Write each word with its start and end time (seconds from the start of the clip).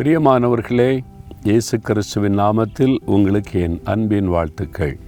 பிரியமானவர்களே 0.00 0.98
இயேசு 1.42 1.78
கிறிஸ்துவின் 1.78 2.38
நாமத்தில் 2.38 2.96
உங்களுக்கு 3.04 3.60
என் 3.60 3.80
அன்பின் 3.84 4.28
வாழ்த்துக்கள். 4.28 4.98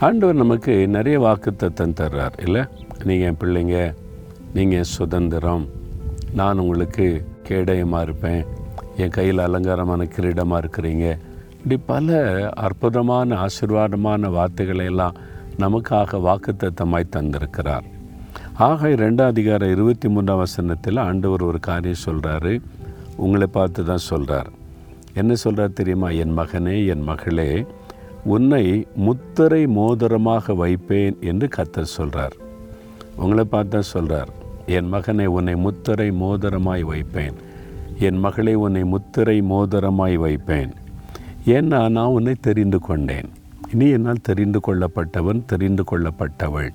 ஆண்டவர் 0.00 0.34
நமக்கு 0.34 0.88
நிறைய 0.88 1.20
வாக்குத்தத்தம் 1.20 1.94
தர்றார் 2.00 2.46
இல்லை? 2.46 2.64
நீங்கள் 3.04 3.28
என் 3.28 3.36
பிள்ளைங்க 3.40 3.94
நீங்கள் 4.54 4.82
சுதந்திரம். 4.82 5.68
நான் 6.34 6.58
உங்களுக்கு 6.58 7.26
கேடயமாக 7.48 8.02
இருப்பேன். 8.02 8.44
என் 8.96 9.08
கையில் 9.08 9.38
அலங்காரமான 9.38 10.04
கிரீடமாக 10.04 10.64
இருக்கிறீங்க. 10.64 11.18
இப்படி 11.52 11.80
பல 11.86 12.48
அற்புதமான 12.48 13.46
ஆசீர்வாதமான 13.46 14.30
வார்த்தைகளை 14.30 14.84
எல்லாம் 14.84 15.14
நமக்காக 15.58 16.18
வாக்குத்தத்தமாய் 16.28 17.12
தந்திருக்கிறார். 17.16 17.82
ஆக 18.54 18.88
ரெண்டாம் 18.88 19.26
அதிகாரம் 19.26 19.70
இருபத்தி 19.70 20.08
மூன்றாம் 20.08 20.36
வசனத்தில் 20.36 20.96
ஆண்டவர் 20.96 21.42
ஒரு 21.42 21.60
காரியம் 21.60 22.04
சொல்கிறாரு 22.06 22.60
உங்களை 23.24 23.46
பார்த்து 23.56 23.84
தான் 23.84 24.06
சொல்கிறார் 24.10 24.50
என்ன 25.14 25.34
சொல்கிறார் 25.34 25.78
தெரியுமா? 25.80 26.08
என் 26.22 26.34
மகனே 26.38 26.74
என் 26.86 27.04
மகளே 27.10 27.50
உன்னை 28.34 28.64
முத்தரை 29.06 29.62
மோதிரமாக 29.78 30.54
வைப்பேன் 30.54 31.16
என்று 31.30 31.48
கத்தர் 31.56 31.94
சொல்கிறார் 31.96 32.36
உங்களை 33.16 33.44
பார்த்து 33.44 33.72
தான் 33.72 33.90
சொல்கிறார் 33.94 34.30
என் 34.76 34.88
மகனை 34.88 35.26
உன்னை 35.26 35.54
முத்தரை 35.66 36.08
மோதிரமாய் 36.22 36.82
வைப்பேன். 36.82 37.36
என் 37.98 38.18
மகளை 38.18 38.54
உன்னை 38.54 38.82
முத்திரை 38.84 39.36
மோதிரமாய் 39.52 40.16
வைப்பேன். 40.24 40.72
ஏன்னா 41.56 41.80
நான் 41.96 42.14
உன்னை 42.16 42.34
தெரிந்து 42.40 42.78
கொண்டேன். 42.78 43.28
நீ 43.72 43.86
என்னால் 43.90 44.26
தெரிந்து 44.28 44.60
கொள்ளப்பட்டவன் 44.66 45.40
தெரிந்து 45.44 45.84
கொள்ளப்பட்டவள். 45.90 46.70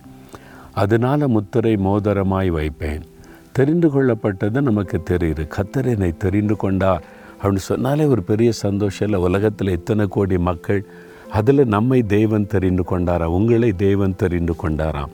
அதனால் 0.74 1.26
முத்திரை 1.28 1.74
மோதிரமாய் 1.88 2.50
வைப்பேன். 2.50 3.04
தெரிந்து 3.54 3.88
கொள்ளப்பட்டது 3.88 4.62
நமக்கு 4.62 5.02
தெரியுது. 5.10 5.48
கத்தர் 5.48 5.86
என்னை 5.86 6.14
தெரிந்து 6.18 6.56
கொண்டா? 6.56 7.02
அப்படின்னு 7.42 7.64
சொன்னாலே 7.70 8.06
ஒரு 8.06 8.24
பெரிய 8.24 8.52
சந்தோஷம். 8.52 9.08
இல்லை 9.08 9.24
உலகத்தில் 9.24 9.68
எத்தனை 9.68 10.06
கோடி 10.10 10.38
மக்கள் 10.38 10.86
அதில் 11.32 11.68
நம்மை 11.68 12.04
தெய்வன் 12.04 12.48
தெரிந்து 12.48 12.84
கொண்டாரா? 12.92 13.24
உங்களை 13.24 13.74
தேவன் 13.74 14.16
தெரிந்து 14.16 14.54
கொண்டாராம் 14.64 15.14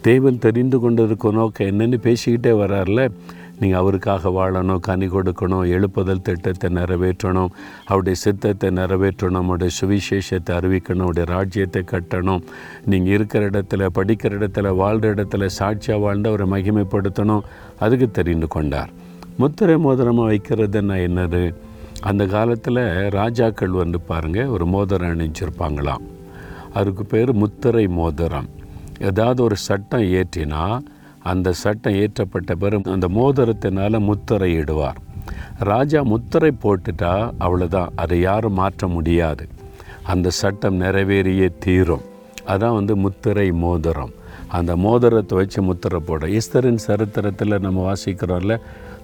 தேவன் 0.00 0.38
தெரிந்து 0.38 0.78
கொண்டதுக்கு 0.80 1.32
நோக்கம் 1.32 1.66
என்னென்னு 1.66 1.98
பேசிக்கிட்டே 2.02 2.52
வரார்ல. 2.62 3.10
நீங்கள் 3.60 3.78
அவருக்காக 3.78 4.28
வாழணும் 4.28 4.80
கனி 4.80 5.06
கொடுக்கணும் 5.06 5.64
எழுப்புதல் 5.76 6.22
திட்டத்தை 6.22 6.70
நிறைவேற்றணும் 6.70 7.52
அவருடைய 7.86 8.16
சித்தத்தை 8.20 8.70
நிறைவேற்றணும் 8.70 9.46
அவருடைய 9.48 9.72
சுவிசேஷத்தை 9.80 10.52
அறிவிக்கணும் 10.58 11.06
அவருடைய 11.06 11.26
ராஜ்யத்தை 11.30 11.82
கட்டணும். 11.92 12.42
நீங்கள் 12.84 13.14
இருக்கிற 13.14 13.50
இடத்துல 13.50 13.88
படிக்கிற 13.94 14.38
இடத்துல 14.38 14.74
வாழ்கிற 14.76 15.14
இடத்துல 15.14 15.46
சாட்சியாக 15.46 16.02
வாழ்ந்து 16.02 16.28
அவரை 16.28 16.46
மகிமைப்படுத்தணும். 16.54 17.46
அதுக்கு 17.78 18.10
தெரிந்து 18.10 18.48
கொண்டார். 18.48 18.90
முத்திரை 19.38 19.76
மோதிரமாக 19.76 20.32
வைக்கிறதுன்னா 20.32 20.98
என்னது? 21.08 21.54
அந்த 22.00 22.26
காலத்தில் 22.26 22.82
ராஜாக்கள் 23.10 23.80
வந்து 23.82 24.00
பாருங்கள் 24.00 24.46
ஒரு 24.46 24.66
மோதிரம் 24.66 25.12
அணிஞ்சிருப்பாங்களாம். 25.14 26.04
அதுக்கு 26.72 27.04
பேர் 27.04 27.32
முத்திரை 27.32 27.86
மோதிரம். 27.86 28.48
ஏதாவது 28.98 29.40
ஒரு 29.42 29.56
சட்டம் 29.56 30.06
ஏற்றினா 30.18 30.62
அந்த 31.32 31.52
சட்டம் 31.62 31.98
ஏற்றப்பட்ட 32.02 32.52
பிறகு 32.58 32.92
அந்த 32.92 33.08
மோதிரத்தினால் 33.18 34.04
முத்திரை 34.08 34.50
இடுவார். 34.58 34.98
ராஜா 35.70 36.00
முத்திரை 36.02 36.50
போட்டுட்டா 36.62 37.12
அவ்வளோதான் 37.40 37.94
அதை 37.96 38.18
யாரும் 38.20 38.58
மாற்ற 38.60 38.86
முடியாது. 38.86 39.44
அந்த 40.12 40.30
சட்டம் 40.40 40.80
நிறைவேறியே 40.80 41.48
தீரும். 41.58 42.04
அதான் 42.46 42.78
வந்து 42.78 42.96
முத்திரை 42.96 43.48
மோதிரம். 43.64 44.12
அந்த 44.48 44.72
மோதிரத்தை 44.76 45.38
வச்சு 45.38 45.62
முத்திரை 45.62 46.00
போட. 46.00 46.26
ஈஸ்தரின் 46.38 46.84
சரித்திரத்தில் 46.88 47.62
நம்ம 47.66 47.80
வாசிக்கிறோம்ல 47.88 48.56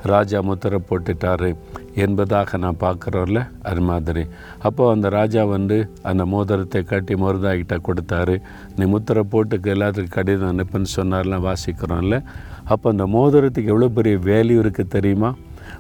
ராஜா 0.03 0.41
முத்திரை 0.41 0.79
போட்டுட்டாரு 0.91 1.57
என்பதாக 1.95 2.59
நான் 2.59 2.81
பார்க்குறோம்ல 2.81 3.49
அது 3.63 3.81
மாதிரி. 3.81 4.25
அப்போது 4.59 4.91
அந்த 4.91 5.09
ராஜா 5.09 5.45
வந்து 5.45 5.91
அந்த 6.03 6.25
மோதிரத்தை 6.25 6.83
கட்டி 6.83 7.15
மருதாகிட்ட 7.15 7.79
கொடுத்தாரு. 7.89 8.41
நீ 8.77 8.85
முத்திரை 8.85 9.25
போட்டுக்கு 9.31 9.69
எல்லாத்துக்கும் 9.75 10.17
கடிதம் 10.19 10.53
அனுப்புன்னு 10.53 10.91
சொன்னார்லாம் 10.97 11.47
வாசிக்கிறோம்ல. 11.49 12.23
அப்போ 12.65 12.91
அந்த 12.91 13.07
மோதிரத்துக்கு 13.07 13.73
எவ்வளோ 13.75 13.89
பெரிய 13.89 14.17
வேல்யூ 14.17 14.59
இருக்குது 14.65 14.87
தெரியுமா? 14.87 15.35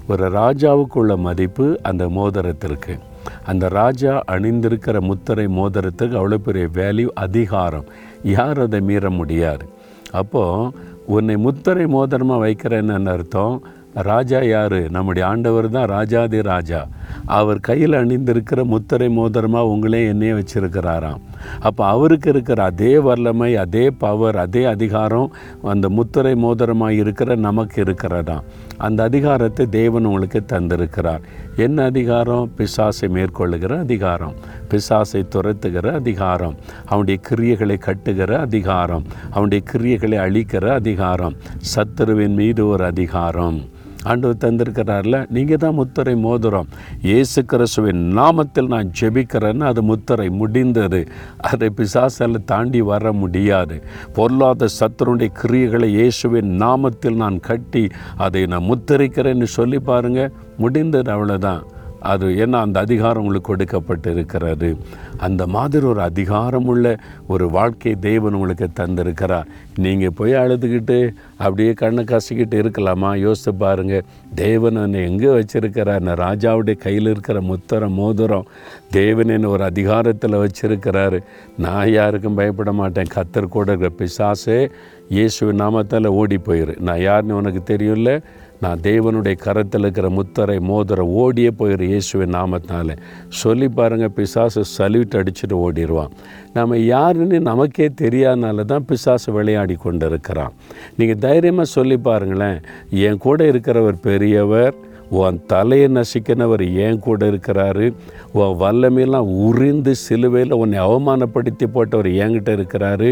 ஒரு 0.06 0.31
ராஜாவுக்குள்ள 0.31 1.16
மதிப்பு 1.16 1.81
அந்த 1.83 2.09
மோதிரத்திற்கு. 2.09 2.99
அந்த 3.44 3.69
ராஜா 3.69 4.22
அணிந்திருக்கிற 4.31 5.00
முத்திரை 5.00 5.47
மோதிரத்துக்கு 5.47 6.19
அவ்வளோ 6.21 6.34
பெரிய 6.34 6.66
வேல்யூ 6.75 7.06
அதிகாரம். 7.15 7.84
யார் 8.22 8.60
அதை 8.60 8.81
மீற 8.81 9.10
முடியாது? 9.10 9.66
அப்போது 10.10 10.71
உன்னை 11.06 11.37
முத்திரை 11.37 11.87
மோதிரமாக 11.87 12.44
வைக்கிறேன்னு 12.47 13.06
அர்த்தம். 13.06 13.62
ராஜா 13.94 14.41
யார்? 14.41 14.91
நம்முடைய 14.91 15.28
ஆண்டவர் 15.28 15.69
தான் 15.69 15.86
ராஜாதி 15.86 16.42
ராஜா. 16.42 16.88
அவர் 17.26 17.60
கையில் 17.60 17.92
அணிந்திருக்கிற 17.92 18.64
முத்திரை 18.64 19.08
மோதிரமாக 19.08 19.66
உங்களே 19.66 20.06
என்னையே 20.06 20.32
வச்சிருக்கிறாராம். 20.32 21.20
அப்போ 21.60 21.86
அவருக்கு 21.86 22.30
இருக்கிற 22.30 22.62
அதே 22.62 22.98
வல்லமை 22.98 23.56
அதே 23.56 23.91
பவர் 23.91 24.38
அதே 24.38 24.64
அதிகாரம் 24.64 25.32
அந்த 25.62 25.88
முத்திரை 25.88 26.34
மோதிரமாக 26.34 26.92
இருக்கிற 26.92 27.34
நமக்கு 27.34 27.82
இருக்கிறதாம். 27.82 28.42
அந்த 28.76 29.03
அதிகாரத்தை 29.03 29.66
தேவன் 29.66 30.04
உங்களுக்கு 30.04 30.42
தந்திருக்கிறார். 30.53 31.20
என்ன 31.56 31.84
அதிகாரம்? 31.84 32.50
பிசாசை 32.56 33.09
மேற்கொள்ளுகிற 33.09 33.78
அதிகாரம். 33.78 34.34
பிசாசை 34.70 35.26
துரத்துகிற 35.28 35.92
அதிகாரம். 35.92 36.54
அவனுடைய 36.86 37.20
கிரியைகளை 37.30 37.78
கட்டுகிற 37.78 38.36
அதிகாரம். 38.36 39.04
அவனுடைய 39.30 39.64
கிரியைகளை 39.72 40.16
அழிக்கிற 40.16 40.69
அதிகாரம். 40.69 41.36
சத்துருவின் 41.74 42.34
மீது 42.34 42.66
ஒரு 42.66 42.84
அதிகாரம். 42.84 43.60
ஆண்டவர் 44.05 44.43
தந்திருக்கிறார்ல. 44.45 45.31
நீங்கள் 45.31 45.61
தான் 45.65 45.75
முத்திரை 45.75 46.15
மோதிரம். 46.15 46.69
இயேசு 47.03 47.45
கிறிஸ்துவின் 47.45 48.03
நாமத்தில் 48.19 48.67
நான் 48.67 48.93
ஜெபிக்கிறேன்னு 49.01 49.61
அது 49.61 49.83
முத்திரை 49.83 50.29
முடிந்தது. 50.31 51.01
அதை 51.39 51.71
பிசாசால் 51.77 52.45
தாண்டி 52.45 52.81
வர 52.81 53.13
முடியாது. 53.13 53.83
பொருளாத 54.13 54.69
சத்துருடைய 54.81 55.31
கிரியைகளை 55.43 55.89
இயேசுவின் 55.99 56.51
நாமத்தில் 56.63 57.21
நான் 57.25 57.41
கட்டி 57.41 57.85
அதை 58.17 58.47
நான் 58.47 58.69
முத்தரிக்கிறேன்னு 58.71 59.49
சொல்லி 59.59 59.79
பாருங்கள் 59.79 60.33
முடிந்தது 60.59 61.11
அவ்வளோதான் 61.13 61.63
அது 62.03 62.27
ஏன்னா 62.45 62.59
அந்த 62.67 62.81
அதிகாரம் 62.81 63.23
உங்களுக்கு 63.23 63.51
கொடுக்கப்பட்டு 63.53 64.09
இருக்கிறாரு 64.15 64.77
அந்த 65.17 65.43
மாதிரி 65.47 65.87
ஒரு 65.87 66.01
அதிகாரம் 66.01 66.65
உள்ள 66.65 66.97
ஒரு 67.27 67.49
வாழ்க்கை 67.49 67.93
தேவன் 67.95 68.33
உங்களுக்கு 68.33 68.69
தந்திருக்கிறார். 68.81 69.49
நீங்கள் 69.79 70.15
போய் 70.15 70.33
அழுதுகிட்டு 70.33 70.97
அப்படியே 71.39 71.73
கண்ணை 71.73 72.05
கசிக்கிட்டு 72.05 72.57
இருக்கலாமா? 72.63 73.11
யோசித்து 73.17 73.55
பாருங்கள் 73.55 74.05
தேவன் 74.35 74.77
என்னை 74.77 75.03
எங்கே 75.03 75.31
வச்சுருக்கிறார்? 75.39 76.01
நான் 76.01 76.23
ராஜாவுடைய 76.27 76.77
கையில் 76.77 77.11
இருக்கிற 77.15 77.41
முத்தரம் 77.41 77.99
மோதிரம் 78.01 78.49
தேவன் 78.91 79.29
என்னை 79.29 79.51
ஒரு 79.51 79.65
அதிகாரத்தில் 79.65 80.43
வச்சுருக்கிறாரு. 80.45 81.21
நான் 81.59 81.93
யாருக்கும் 81.93 82.34
பயப்பட 82.34 82.73
மாட்டேன். 82.73 83.13
கத்தர் 83.15 83.55
கூட 83.57 83.73
இருக்கிற 83.73 83.93
பிசாசே 84.01 84.71
இயேசுவின் 85.09 85.61
நாமத்தால் 85.61 86.07
ஓடி 86.07 86.37
போயிரு. 86.37 86.75
நான் 86.81 87.01
யாருன்னு 87.01 87.37
உனக்கு 87.37 87.77
தெரியும்ல? 87.77 88.23
நான் 88.62 88.81
தேவனுடைய 88.83 89.37
கரத்தில் 89.37 89.81
இருக்கிற 89.81 90.09
முத்தரை 90.09 90.56
மோதிர 90.61 91.00
ஓடியே 91.15 91.50
போயிரு 91.59 91.81
இயேசுவின் 91.83 92.34
நாமத்தினால. 92.34 92.97
சொல்லி 93.28 93.69
பாருங்கள் 93.69 94.11
பிசாசு 94.11 94.62
சல்யூட் 94.78 95.17
அடிச்சுட்டு 95.17 95.56
ஓடிடுவான் 95.59 96.12
நம்ம 96.53 96.78
யாருன்னு 96.78 97.41
நமக்கே 97.41 97.89
தெரியாதனால 98.01 98.65
தான் 98.65 98.84
பிசாசு 98.84 99.33
விளையாடி 99.33 99.75
கொண்டு 99.75 100.06
இருக்கிறான் 100.06 100.53
நீங்கள் 100.97 101.19
தைரியமாக 101.19 101.65
சொல்லி 101.65 101.97
பாருங்களேன் 101.99 102.61
என் 102.91 103.19
கூட 103.19 103.53
இருக்கிறவர் 103.53 104.01
பெரியவர் 104.01 104.75
உன் 105.21 105.39
தலையை 105.47 105.89
நசிக்கினவர் 105.89 106.62
ஏன் 106.75 106.99
கூட 106.99 107.27
இருக்கிறாரு? 107.31 107.87
உன் 108.33 108.55
வல்லமையெல்லாம் 108.61 109.31
உறிந்து 109.47 109.95
சிலுவையில் 109.95 110.53
உன்னை 110.53 110.78
அவமானப்படுத்தி 110.78 111.67
போட்டவர் 111.75 112.09
என்கிட்ட 112.23 112.50
இருக்கிறாரு. 112.59 113.09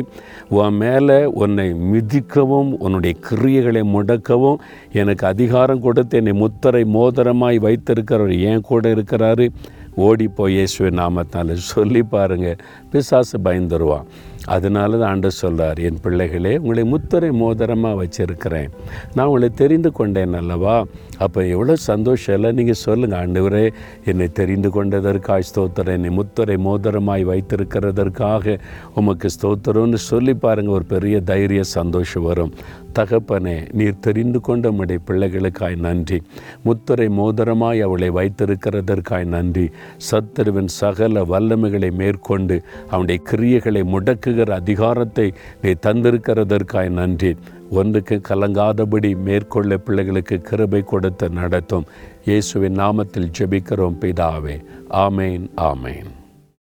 உன் 0.48 0.78
மேலே 0.82 1.18
உன்னை 1.24 1.66
மிதிக்கவும் 1.92 2.70
உன்னுடைய 2.78 3.14
கிரியைகளை 3.28 3.82
முடக்கவும் 3.94 4.62
எனக்கு 4.92 5.26
அதிகாரம் 5.26 5.80
கொடுத்து 5.80 6.16
என்னை 6.16 6.34
முத்தரை 6.42 6.82
மோதிரமாய் 6.96 7.60
வைத்திருக்கிறவர் 7.66 8.34
ஏன் 8.50 8.66
கூட 8.70 8.88
இருக்கிறாரு? 8.94 9.48
ஓடி 9.94 10.28
இயேசுவை 10.46 10.90
நாமத்தால். 10.98 11.52
சொல்லி 11.52 12.02
பாருங்கள் 12.02 12.60
பிசாசு 12.90 13.38
பயந்துருவான். 13.38 14.08
அதனால 14.46 14.98
தான் 14.98 15.10
ஆண்டு 15.10 15.30
சொல்கிறார் 15.30 15.78
என் 15.78 16.00
பிள்ளைகளே 16.02 16.56
உங்களை 16.56 16.84
முத்திரை 16.84 17.30
மோதிரமாக 17.30 17.98
வச்சுருக்கிறேன். 18.02 18.70
நான் 19.14 19.26
உங்களை 19.26 19.50
தெரிந்து 19.54 19.92
கொண்டேன் 19.92 20.34
அல்லவா? 20.34 20.84
அப்போ 21.18 21.46
எவ்வளோ 21.46 21.76
சந்தோஷம் 21.76 22.34
இல்லை 22.34 22.52
நீங்கள் 22.52 22.74
சொல்லுங்கள் 22.74 23.20
ஆண்டவரே 23.20 23.72
என்னை 24.04 24.28
தெரிந்து 24.32 24.70
கொண்டதற்காக 24.76 25.42
ஸ்தோத்திரம். 25.50 25.96
என்னை 25.98 26.10
முத்திரை 26.10 26.56
மோதிரமாய் 26.56 27.28
வைத்திருக்கிறதற்காக 27.32 28.58
உமக்கு 28.94 29.28
ஸ்தோத்திரம்னு 29.40 29.94
சொல்லி 29.94 30.34
பாருங்கள் 30.34 30.74
ஒரு 30.74 30.84
பெரிய 30.84 31.20
தைரிய 31.20 31.62
சந்தோஷம் 31.62 32.22
வரும். 32.22 32.52
தகப்பனே 32.98 33.72
நீர் 33.72 33.98
தெரிந்து 33.98 34.40
கொண்ட 34.40 34.70
உம்முடைய 34.70 34.98
பிள்ளைகளுக்காய் 35.06 35.76
நன்றி. 35.76 36.22
முத்துரை 36.64 37.08
மோதிரமாய் 37.08 37.80
அவளை 37.80 38.10
வைத்திருக்கிறதற்காய் 38.10 39.24
நன்றி. 39.24 39.70
சத்துருவின் 40.10 40.66
சகல 40.66 41.22
வல்லமைகளை 41.22 41.90
மேற்கொண்டு 41.92 42.62
அவனுடைய 42.90 43.22
கிரியைகளை 43.30 43.82
முடக்குகிற 43.94 44.50
அதிகாரத்தை 44.50 45.32
நீ 45.62 45.70
தந்திருக்கிறதற்காய் 45.70 46.88
நன்றி. 46.88 47.36
ஒன்றுக்கு 47.70 48.20
கலங்காதபடி 48.28 49.16
மேற்கொள்ள 49.16 49.76
பிள்ளைகளுக்கு 49.76 50.40
கிருபை 50.40 50.82
கொடுத்து 50.82 51.28
நடத்தும். 51.28 51.84
இயேசுவின் 52.24 52.76
நாமத்தில் 52.76 53.32
ஜெபிக்கிறோம் 53.38 54.00
பிதாவே. 54.00 54.56
ஆமேன் 54.90 55.46
ஆமேன். 55.56 56.18